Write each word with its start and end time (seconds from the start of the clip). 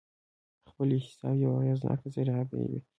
د 0.63 0.65
خپل 0.71 0.87
احتساب 0.97 1.35
یوه 1.43 1.57
اغېزناکه 1.61 2.07
ذریعه 2.15 2.43
به 2.49 2.55
یې 2.61 2.67
وي. 2.71 2.79